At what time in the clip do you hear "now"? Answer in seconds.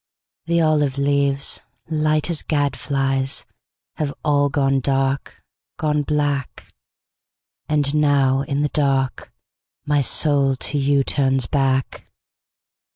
7.93-8.41